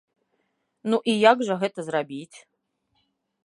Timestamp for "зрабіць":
1.91-2.37